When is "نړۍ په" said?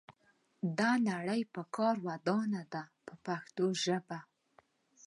1.09-1.61